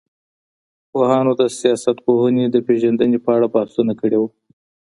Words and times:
پوهانو 0.91 1.31
د 1.41 1.43
سياست 1.59 1.97
پوهني 2.05 2.45
د 2.49 2.55
پېژندني 2.67 3.19
په 3.25 3.29
اړه 3.35 3.47
بحثونه 3.55 3.93
کړي 4.01 4.17
وو. 4.19 4.27